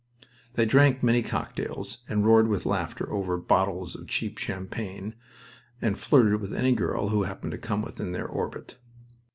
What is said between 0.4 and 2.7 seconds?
They drank many cocktails and roared with